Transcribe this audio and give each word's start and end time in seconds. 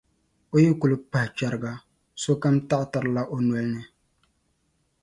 O 0.53 0.55
yi 0.63 0.69
kuli 0.79 0.95
kpahi 1.01 1.27
chɛriga, 1.37 1.71
so 2.21 2.31
kam 2.41 2.55
taɣintirila 2.69 3.21
o 3.33 3.35
nolini. 3.45 3.81